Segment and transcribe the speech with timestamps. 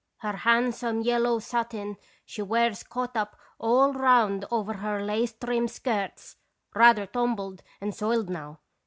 [0.17, 1.95] "Her handsome yellow satin
[2.25, 6.37] she wears caught up all round over her lace trimmed skirts,
[6.73, 8.61] rather tumbled and soiled now.